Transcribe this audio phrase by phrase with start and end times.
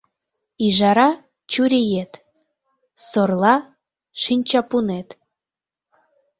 [0.65, 1.09] Ӱжара—
[1.51, 2.13] чуриет,
[3.09, 3.55] сорла—
[4.21, 5.09] шинчапунет.